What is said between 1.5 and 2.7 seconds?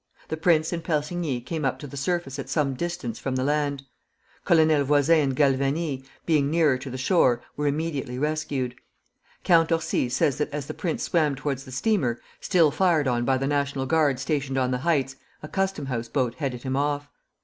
up to the surface at